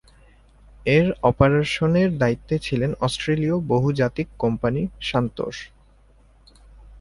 [0.85, 5.57] এর অপারেশনের দায়িত্বে ছিল অস্ট্রেলীয় বহুজাতিক কোম্পানি সান্তোস।